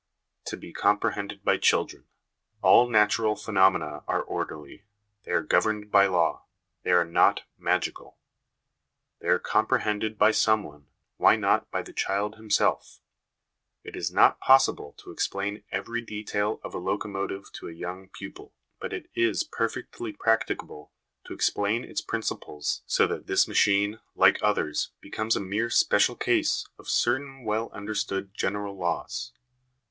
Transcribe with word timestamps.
To 0.45 0.57
be 0.57 0.73
Comprehended 0.73 1.43
by 1.45 1.57
Children." 1.59 2.05
All 2.63 2.89
natural 2.89 3.35
phenomena 3.35 4.03
are 4.07 4.23
orderly; 4.23 4.83
they 5.25 5.31
are 5.31 5.43
governed 5.43 5.91
by 5.91 6.07
law; 6.07 6.45
they 6.81 6.89
are 6.89 7.05
not 7.05 7.43
magical. 7.55 8.17
They 9.19 9.27
are 9.27 9.37
comprehended 9.37 10.17
by 10.17 10.31
someone; 10.31 10.87
why 11.17 11.35
not 11.35 11.69
by 11.69 11.83
the 11.83 11.93
child 11.93 12.37
himself? 12.37 12.99
It 13.83 13.95
is 13.95 14.11
not 14.11 14.39
possible 14.39 14.93
to 15.03 15.11
explain 15.11 15.61
every 15.71 16.01
detail 16.01 16.59
of 16.63 16.73
a 16.73 16.79
locomotive 16.79 17.51
to 17.51 17.67
a 17.69 17.71
young 17.71 18.09
pupil, 18.09 18.55
but 18.79 18.93
it 18.93 19.07
is 19.13 19.43
perfectly 19.43 20.13
practicable 20.13 20.91
to 21.25 21.33
explain 21.35 21.83
its 21.83 22.01
principles 22.01 22.81
so 22.87 23.05
that 23.05 23.27
this 23.27 23.47
machine, 23.47 23.99
like 24.15 24.39
others, 24.41 24.89
becomes 24.99 25.35
a 25.35 25.39
mere 25.39 25.69
special 25.69 26.15
case 26.15 26.65
of 26.79 26.89
certain 26.89 27.43
well 27.43 27.69
understood 27.71 28.33
general 28.33 28.75
laws. 28.75 29.31